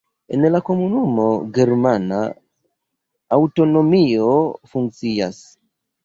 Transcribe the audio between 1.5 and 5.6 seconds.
germana aŭtonomio funkcias.